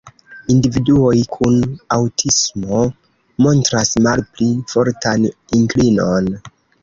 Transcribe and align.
Individuoj 0.51 1.17
kun 1.35 1.59
aŭtismo 1.97 2.79
montras 3.47 3.93
malpli 4.07 4.49
fortan 4.75 5.29
inklinon. 5.61 6.33